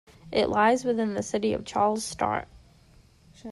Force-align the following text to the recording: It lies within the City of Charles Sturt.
It 0.31 0.49
lies 0.49 0.83
within 0.83 1.13
the 1.13 1.21
City 1.21 1.53
of 1.53 1.63
Charles 1.63 2.03
Sturt. 2.03 2.47